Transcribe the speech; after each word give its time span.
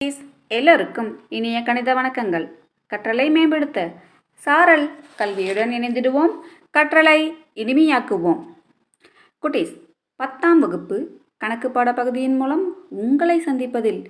குட்டீஸ் 0.00 0.18
எல்லோருக்கும் 0.48 1.08
இனிய 1.28 1.62
கணித 1.62 1.94
வணக்கங்கள். 1.94 2.44
கற்றலை 2.90 3.30
மேம்படுத்த 3.30 3.78
சாரல் 4.44 4.84
கல்வியுடன் 5.18 5.72
இணைந்திடுவோம். 5.78 6.34
கற்றலை 6.76 7.16
இனிமையாக்குவோம். 7.62 8.38
குட்டீஸ் 9.42 9.72
பத்தாம் 10.16 10.60
வகுப்பு 10.60 10.98
கணக்கு 11.38 11.70
பாட 11.70 11.92
பகுதியின் 11.92 12.36
மூலம் 12.36 12.64
உங்களை 12.90 13.36
சந்திப்பதில் 13.46 14.00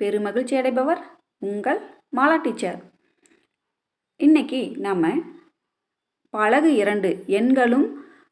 பெருமகிழ்ச்சி 0.00 0.56
அடைபவர் 0.62 1.04
உங்கள் 1.38 1.80
மாலா 2.16 2.40
டீச்சர். 2.42 2.82
இன்னைக்கு 4.16 4.62
நாம் 4.78 5.08
பழகு 6.30 6.74
இரண்டு 6.82 7.24
எண்களும் 7.26 7.88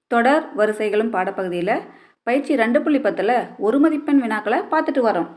தொடர் 0.07 0.55
வரிசைகளும் 0.55 1.13
பாடப்பகுதியில் 1.13 1.77
பயிற்சி 2.23 2.63
ரெண்டு 2.65 2.83
புள்ளி 2.83 3.01
பத்தில் 3.01 3.37
ஒரு 3.59 3.79
மதிப்பெண் 3.79 4.23
வினாக்களை 4.23 4.61
பார்த்துட்டு 4.75 5.09
வரோம். 5.11 5.33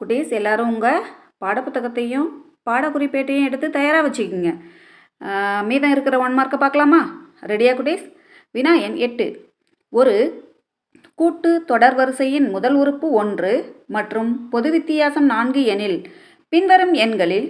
குட்டீஸ் 0.00 0.32
எல்லோரும் 0.38 0.70
உங்கள் 0.72 1.04
பாடப்புத்தகத்தையும் 1.44 2.28
பாடக்குறிப்பேட்டையும் 2.68 3.46
எடுத்து 3.48 3.66
தயாராக 3.76 4.04
வச்சுக்கோங்க. 4.06 4.50
மீதம் 5.68 5.92
இருக்கிற 5.94 6.16
ஒன் 6.24 6.36
மார்க்கை 6.38 6.58
பார்க்கலாமா? 6.62 7.00
ரெடியா 7.50 7.72
குட்டீஸ்? 7.78 8.04
வினா 8.56 8.72
எண் 8.86 8.96
எட்டு. 9.06 9.26
ஒரு 9.98 10.14
கூட்டு 11.20 11.50
தொடர் 11.70 11.96
வரிசையின் 12.00 12.46
முதல் 12.54 12.76
உறுப்பு 12.80 13.08
ஒன்று 13.20 13.52
மற்றும் 13.96 14.30
பொது 14.54 14.70
வித்தியாசம் 14.76 15.28
நான்கு 15.32 15.62
எனில் 15.74 15.98
பின்வரும் 16.52 16.94
எண்களில் 17.04 17.48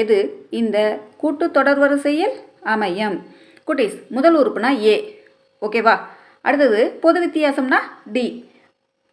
எது 0.00 0.18
இந்த 0.60 0.78
கூட்டு 1.22 1.46
தொடர் 1.56 1.80
வரிசையில் 1.84 2.34
அமையும்? 2.74 3.16
குட்டீஸ் 3.68 3.96
முதல் 4.16 4.36
உறுப்புனா 4.40 4.72
ஏ. 4.90 4.96
ஓகேவா? 5.66 5.94
அடுத்தது 6.46 6.82
பொது 7.04 7.18
வித்தியாசம்னா 7.26 7.80
டி. 8.16 8.26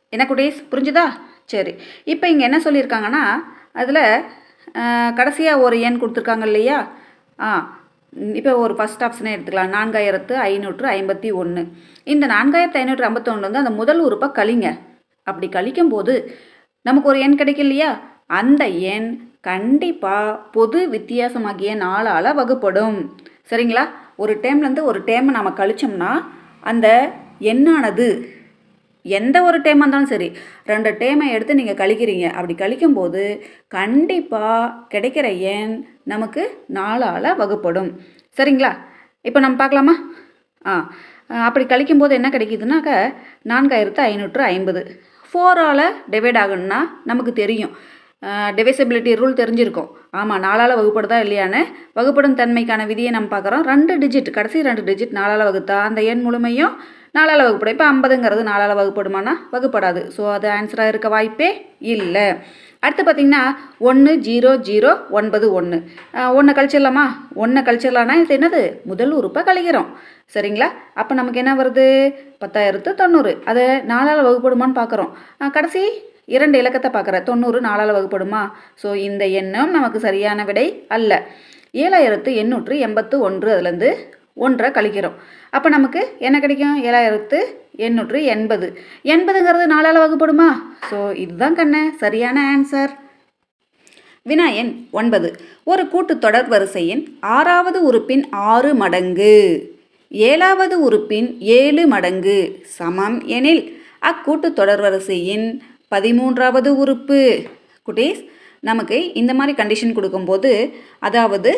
என்ன 0.09 0.25
குட்டீஸ்? 0.29 0.59
புரிஞ்சுதா? 0.73 1.05
சரி. 1.53 1.73
இப்போ 2.13 2.25
இங்கே 2.33 2.45
என்ன 2.49 2.59
சொல்லியிருக்காங்கன்னா 2.65 3.23
அதில் 3.81 4.03
கடைசியாக 5.17 5.63
ஒரு 5.65 5.75
எண் 5.87 5.99
கொடுத்துருக்காங்க 6.01 6.45
இல்லையா? 6.49 6.77
ஆ 7.45 7.49
இப்போ 8.39 8.51
ஒரு 8.63 8.73
ஃபஸ்ட் 8.77 9.03
ஆப்ஷனே 9.05 9.33
எடுத்துக்கலாம். 9.35 9.73
நான்காயிரத்து 9.77 10.33
ஐநூற்று 10.51 10.87
ஐம்பத்தி 10.97 11.29
ஒன்று 11.41 11.61
இந்த 12.13 12.25
நான்காயிரத்து 12.33 12.81
ஐநூற்று 12.81 13.07
ஐம்பத்தொன்று 13.07 13.47
வந்து 13.47 13.61
அந்த 13.63 13.73
முதல் 13.79 14.01
உறுப்பை 14.07 14.27
கழிங்க. 14.39 14.67
அப்படி 15.27 15.47
கழிக்கும் 15.57 15.93
போது 15.93 16.13
நமக்கு 16.87 17.09
ஒரு 17.11 17.19
எண் 17.25 17.39
கிடைக்கும் 17.41 17.65
இல்லையா? 17.67 17.89
அந்த 18.39 18.63
எண் 18.93 19.09
கண்டிப்பாக 19.49 20.37
பொது 20.55 20.79
வித்தியாசமாகிய 20.95 21.71
நாளால் 21.83 22.37
வகுப்படும். 22.39 22.97
சரிங்களா? 23.49 23.83
ஒரு 24.23 24.33
டேம்லேருந்து 24.43 24.87
ஒரு 24.91 24.99
டேமை 25.09 25.31
நாம் 25.37 25.57
கழிச்சோம்னா 25.59 26.11
அந்த 26.71 26.87
எண்ணானது 27.51 28.07
எந்த 29.17 29.37
ஒரு 29.47 29.57
டேமாக 29.65 29.83
இருந்தாலும் 29.83 30.11
சரி 30.13 30.27
ரெண்டு 30.71 30.91
டேமை 31.01 31.25
எடுத்து 31.35 31.59
நீங்கள் 31.59 31.79
கழிக்கிறீங்க. 31.81 32.27
அப்படி 32.37 32.55
கழிக்கும்போது 32.61 33.23
கண்டிப்பாக 33.77 34.71
கிடைக்கிற 34.93 35.27
எண் 35.55 35.73
நமக்கு 36.13 36.43
நாலால் 36.79 37.37
வகுப்படும். 37.41 37.91
சரிங்களா? 38.37 38.71
இப்போ 39.29 39.39
நம்ம 39.45 39.59
பார்க்கலாமா? 39.63 39.95
ஆ 40.69 40.73
அப்படி 41.47 41.65
கழிக்கும்போது 41.69 42.13
என்ன 42.19 42.27
கிடைக்குதுனாக்க 42.33 42.89
நான்காயிரத்து 43.51 44.01
ஐநூற்று 44.11 44.43
ஐம்பது. 44.53 44.81
ஃபோரால் 45.29 45.87
டிவைட் 46.13 46.39
ஆகணும்னா 46.41 46.79
நமக்கு 47.11 47.31
தெரியும். 47.41 47.73
டிவைசபிலிட்டி 48.57 49.11
ரூல் 49.21 49.39
தெரிஞ்சிருக்கும். 49.39 49.89
ஆமாம் 50.19 50.43
நாலால் 50.45 50.77
வகுப்படுதா 50.79 51.17
இல்லையான்னு. 51.23 51.61
வகுப்படும் 51.97 52.37
தன்மைக்கான 52.41 52.85
விதியை 52.91 53.11
நம்ம 53.15 53.27
பார்க்குறோம். 53.33 53.63
ரெண்டு 53.71 53.93
டிஜிட் 54.03 54.29
கடைசி 54.37 54.61
ரெண்டு 54.67 54.83
டிஜிட் 54.89 55.17
நாலால் 55.19 55.47
வகுத்தா 55.49 55.77
அந்த 55.89 56.01
எண் 56.11 56.23
முழுமையும் 56.25 56.75
நாலால் 57.15 57.43
வகுப்படும் 57.45 57.75
இப்போ 57.75 57.87
ஐம்பதுங்கிறது 57.93 58.43
நாலால் 58.51 58.79
வகுப்படுமானா? 58.79 59.33
வகுப்படாது. 59.53 60.01
ஸோ 60.15 60.21
அது 60.35 60.47
ஆன்சராக 60.57 60.91
இருக்க 60.93 61.07
வாய்ப்பே 61.15 61.49
இல்லை. 61.95 62.25
அடுத்து 62.85 63.03
பார்த்தீங்கன்னா 63.03 63.43
ஒன்று 63.89 64.11
ஜீரோ 64.27 64.49
ஜீரோ 64.69 64.89
ஒன்பது 65.19 65.47
ஒன்று 65.59 65.77
ஒன்றை 66.37 66.51
கழிச்சிடலாமா? 66.57 67.05
ஒன்றை 67.43 67.61
கழிச்சிடலான்னா 67.67 68.15
இது 68.23 68.35
என்னது? 68.37 68.61
முதல் 68.91 69.13
உறுப்பை 69.19 69.41
கழிக்கிறோம். 69.49 69.89
சரிங்களா? 70.33 70.67
அப்போ 71.01 71.13
நமக்கு 71.19 71.41
என்ன 71.43 71.53
வருது? 71.61 71.85
பத்தாயிரத்து 72.43 72.93
தொண்ணூறு. 73.01 73.33
அதை 73.51 73.65
நாலால் 73.93 74.25
வகுப்படுமான்னு 74.27 74.79
பார்க்குறோம் 74.81 75.11
கடைசி 75.57 75.83
இரண்டு 76.35 76.55
இலக்கத்தை 76.61 76.89
பார்க்குற 76.93 77.17
தொண்ணூறு 77.29 77.57
நாலால் 77.69 77.95
வகுப்படுமா? 77.97 78.43
ஸோ 78.83 78.91
இந்த 79.09 79.23
எண்ணம் 79.41 79.73
நமக்கு 79.77 79.99
சரியான 80.07 80.43
விடை 80.49 80.67
அல்ல. 80.97 81.21
ஏழாயிரத்து 81.83 82.29
எண்ணூற்று 82.41 82.75
எண்பத்து 82.85 83.15
ஒன்று 83.27 83.49
அதுலேருந்து 83.53 83.89
ஒன்றை 84.43 84.69
கழிக்கிறோம். 84.77 85.17
அப்போ 85.55 85.67
நமக்கு 85.75 86.01
என்ன 86.27 86.37
கிடைக்கும்? 86.43 86.77
ஏழாயிரத்து 86.87 87.39
எண்ணூற்று 87.85 88.19
எண்பது. 88.33 88.67
எண்பதுங்கிறது 89.13 89.65
நாலால் 89.73 90.01
வகுப்படுமா? 90.03 90.49
ஸோ 90.89 90.99
இதுதான் 91.23 91.57
கண்ண. 91.59 91.77
சரியான 92.03 92.37
ஆன்சர் 92.53 92.93
வினா 94.29 94.45
எண் 94.61 94.73
ஒன்பது. 94.99 95.29
ஒரு 95.71 95.83
கூட்டுத்தொடர் 95.93 96.47
வரிசையின் 96.53 97.03
ஆறாவது 97.37 97.79
உறுப்பின் 97.89 98.23
ஆறு 98.51 98.71
மடங்கு. 98.81 99.35
ஏழாவது 100.11 100.75
உறுப்பின் 100.87 101.29
ஏழு 101.57 101.83
மடங்கு. 101.93 102.37
சமம் 102.77 103.17
எனில் 103.37 103.63
அக்கூட்டுத்தொடர் 104.09 104.81
வரிசையின் 104.85 105.47
பதிமூன்றாவது 105.93 106.69
உறுப்பு. 106.83 107.21
குட்டீஸ் 107.87 108.21
நமக்கு 108.69 108.97
இந்த 109.21 109.31
மாதிரி 109.39 109.53
கண்டிஷன் 109.61 109.97
கொடுக்கும்போது 109.97 110.51
அதாவது 111.07 111.51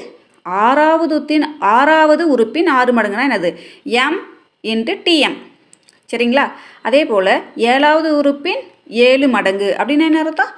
ஆறாவதுத்தின் 0.64 1.46
ஆறாவது 1.76 2.24
உறுப்பின் 2.34 2.70
ஆறு 2.78 2.92
மடங்குனா 2.98 3.28
என்னது? 3.30 3.50
எம் 4.04 4.20
இன்ட்டு 4.72 4.94
டிஎம் 5.06 5.38
சரிங்களா? 6.10 6.46
அதே 6.88 7.02
போல் 7.06 7.34
ஏழாவது 7.72 8.10
உறுப்பின் 8.20 8.62
ஏழு 9.08 9.28
மடங்கு. 9.36 9.70
அப்படின்னு 9.80 10.08
என்ன 10.10 10.20
அர்த்தம்? 10.24 10.52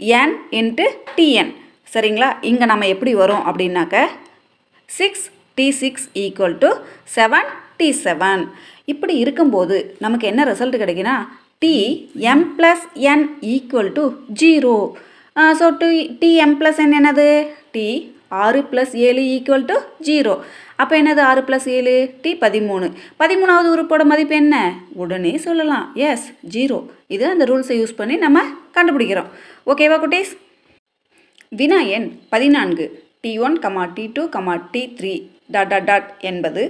என் 0.00 0.34
இன்ட்டு 0.60 0.86
டிஎன் 1.16 1.52
சரிங்களா? 1.94 2.28
இங்கே 2.50 2.66
நம்ம 2.72 2.86
எப்படி 2.94 3.12
வரும் 3.22 3.44
அப்படின்னாக்க 3.48 3.96
six 4.88 5.26
t 5.58 5.66
six 5.82 6.06
equal 6.24 6.56
to 6.62 6.70
seven 7.16 7.48
t 7.78 7.88
seven 8.04 8.42
இப்படி 8.92 9.14
இருக்கும்போது 9.22 9.76
நமக்கு 10.04 10.26
என்ன 10.30 10.44
result 10.50 10.80
கிடைக்குன்னா 10.82 11.16
t 11.62 11.74
m 12.32 12.46
plus 12.56 12.84
n 13.12 13.24
equal 13.54 13.92
to 13.98 14.04
zero 14.40 14.74
so 15.60 15.66
to 15.82 15.88
t 16.22 16.30
m 16.44 16.56
plus 16.60 16.80
n 16.84 16.96
என்னது? 17.00 17.28
டி 17.74 17.86
ஆறு 18.44 18.60
ப்ளஸ் 18.70 18.92
ஏழு 19.06 19.22
ஈக்குவல் 19.34 19.64
டு 19.70 19.76
ஜீரோ 20.08 20.34
அப்போ 20.82 20.94
என்னது 21.02 21.20
ஆறு 21.30 21.40
ப்ளஸ் 21.48 21.66
ஏழு? 21.68 21.94
டி 22.22 22.30
பதிமூணு. 22.44 22.86
பதிமூணாவது 23.22 23.68
உறுப்போட 23.74 24.02
மதிப்பு 24.12 24.34
என்ன? 24.34 24.56
உடனே 25.02 25.32
சொல்லலாம். 25.46 25.86
எஸ் 25.94 26.26
ஜீரோ 26.54 26.78
இது 27.14 27.24
அந்த 27.32 27.44
ரூல்ஸை 27.44 27.76
யூஸ் 27.80 27.98
பண்ணி 28.00 28.16
நம்ம 28.16 28.42
கண்டுபிடிக்கிறோம். 28.76 29.28
ஓகேவா 29.66 29.98
குட்டீஸ்? 30.04 30.32
வினா 31.60 31.80
எண் 31.96 32.08
பதினான்கு. 32.28 32.86
T 33.20 33.32
one 33.46 33.58
comma 33.64 33.84
t 33.96 34.04
two 34.14 34.22
comma 34.36 34.54
t 34.70 34.82
three 34.98 35.12
dot 35.54 35.70
dot 35.72 35.88
dot 35.90 36.08
என்பது 36.30 36.62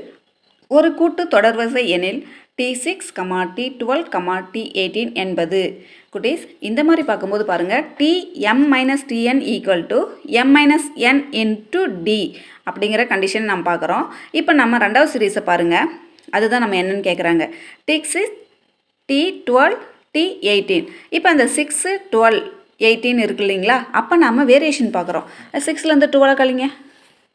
ஒரு 0.71 0.95
கூட்டு 0.99 1.23
தொடர்வரிசை 1.25 1.85
எனில் 1.97 2.21
t 2.59 2.67
six 2.85 3.11
comma 3.19 3.41
t 3.57 3.65
twelve 3.81 4.05
comma 4.15 4.35
t 4.53 4.63
eighteen 4.81 5.13
என்பது. 5.23 5.61
குட்டீஸ் 6.15 6.45
இந்த 6.69 6.81
மாதிரி 6.89 7.03
பார்க்கும்போது 7.11 7.45
பாருங்கள் 7.51 7.85
t 8.01 8.11
m 8.53 8.65
minus 8.73 9.05
t n 9.11 9.41
equal 9.53 9.85
to 9.93 9.99
m 10.41 10.53
minus 10.57 10.89
n 11.11 11.23
into 11.43 11.83
t 12.07 12.19
அப்படிங்கிற 12.69 13.05
கண்டிஷன் 13.13 13.49
நம்ம 13.51 13.65
பார்க்குறோம். 13.71 14.05
இப்போ 14.41 14.55
நம்ம 14.61 14.81
ரெண்டாவது 14.85 15.13
சீரீஸை 15.15 15.43
பாருங்கள் 15.51 15.89
அதுதான் 16.39 16.65
நம்ம 16.65 16.77
என்னன்னு 16.83 17.09
கேட்குறாங்க 17.09 17.47
t 17.89 17.97
six 18.13 18.37
t 19.09 19.21
twelve 19.49 19.77
t 20.17 20.25
eighteen 20.53 20.87
இப்போ 21.17 21.29
அந்த 21.35 21.45
சிக்ஸு 21.57 21.93
டுவெல் 22.15 22.41
எயிட்டீன் 22.89 23.21
இருக்கு 23.25 23.45
இல்லைங்களா? 23.45 23.77
அப்போ 23.99 24.15
நம்ம 24.27 24.45
வேரியேஷன் 24.53 24.95
பார்க்குறோம். 24.97 25.27
சிக்ஸ்லேருந்து 25.67 26.13
டுவெலை 26.15 26.35
கழிங்க 26.41 26.67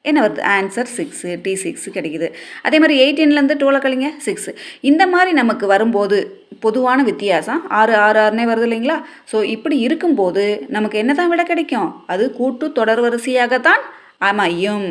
என்ன 0.09 0.19
வருது? 0.23 0.41
ஆன்சர் 0.55 0.89
சிக்ஸு 0.97 1.29
டி 1.45 1.53
சிக்ஸ் 1.63 1.87
கிடைக்குது. 1.95 2.27
அதே 2.67 2.77
மாதிரி 2.81 2.95
எயிட்டீன்லேருந்து 3.03 3.57
டூவில் 3.61 3.83
கழிங்க 3.85 4.09
சிக்ஸ் 4.25 4.49
இந்த 4.89 5.03
மாதிரி 5.13 5.31
நமக்கு 5.41 5.65
வரும்போது 5.73 6.17
பொதுவான 6.65 6.99
வித்தியாசம். 7.09 7.61
ஆறு 7.79 7.93
ஆறு 8.05 8.19
ஆறுனே 8.25 8.45
வருது 8.51 8.67
இல்லைங்களா? 8.67 8.97
ஸோ 9.31 9.39
இப்படி 9.55 9.77
இருக்கும்போது 9.87 10.45
நமக்கு 10.75 11.01
என்ன 11.03 11.13
தான் 11.19 11.31
விட 11.33 11.43
கிடைக்கும்? 11.51 11.89
அது 12.13 12.23
கூட்டு 12.39 12.67
தொடர் 12.79 13.03
வரிசையாகத்தான் 13.05 13.83
அமையும். 14.29 14.87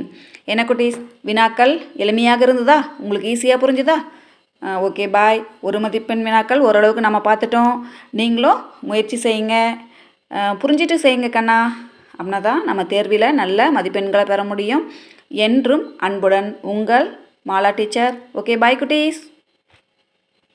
என்ன 0.53 0.63
குட்டீஸ்? 0.69 1.01
வினாக்கள் 1.29 1.75
எளிமையாக 2.03 2.47
இருந்ததா? 2.47 2.79
உங்களுக்கு 3.03 3.33
ஈஸியாக 3.33 3.63
புரிஞ்சுதா? 3.65 3.97
ஓகே 4.87 5.05
பாய் 5.17 5.41
ஒரு 5.67 5.79
மதிப்பெண் 5.85 6.23
வினாக்கள் 6.27 6.65
ஓரளவுக்கு 6.69 7.07
நம்ம 7.07 7.19
பார்த்துட்டோம். 7.27 7.75
நீங்களும் 8.21 8.61
முயற்சி 8.91 9.17
செய்யுங்க. 9.27 9.57
புரிஞ்சிட்டு 10.63 10.97
செய்யுங்க 11.03 11.29
கண்ணா. 11.37 11.59
அப்படின்னா 12.19 12.41
தான் 12.49 12.65
நம்ம 12.65 12.85
தேர்வில் 12.95 13.29
நல்ல 13.43 13.69
மதிப்பெண்களை 13.77 14.25
பெற 14.33 14.45
முடியும். 14.45 14.85
என்றும் 15.47 15.85
அன்புடன் 16.07 16.51
உங்கள் 16.75 17.09
மாலா 17.49 17.71
டீச்சர். 17.75 18.15
ஓகே 18.35 18.57
பாய் 18.65 18.79
குட்டீஸ். 18.81 19.23